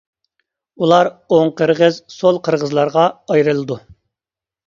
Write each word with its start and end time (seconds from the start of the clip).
ئۇلار 0.85 1.09
ئوڭ 1.35 1.51
قىرغىز، 1.59 1.99
سول 2.15 2.41
قىرغىزلارغا 2.47 3.03
ئايرىلىدۇ. 3.35 3.77